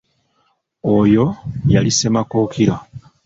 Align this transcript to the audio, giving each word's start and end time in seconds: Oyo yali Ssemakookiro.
Oyo 0.95 1.25
yali 1.73 1.91
Ssemakookiro. 1.97 2.75